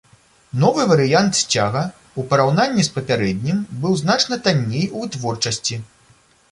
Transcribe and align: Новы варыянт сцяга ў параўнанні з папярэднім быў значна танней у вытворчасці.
Новы 0.61 0.85
варыянт 0.91 1.31
сцяга 1.41 1.83
ў 1.83 2.21
параўнанні 2.31 2.87
з 2.89 2.93
папярэднім 2.97 3.63
быў 3.85 3.93
значна 4.05 4.43
танней 4.47 4.93
у 4.95 5.05
вытворчасці. 5.07 5.75